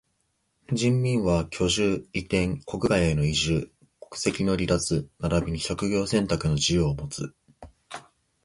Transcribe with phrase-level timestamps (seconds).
[0.71, 7.35] 人民は居住、移転、国外への移住、国籍の離脱ならびに職業選択の自由をもつ。